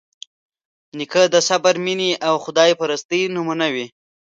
نیکه 0.97 1.23
د 1.33 1.35
صبر، 1.47 1.75
مینې 1.85 2.11
او 2.27 2.35
خدایپرستۍ 2.43 3.21
نمونه 3.35 3.67
وي. 3.73 3.85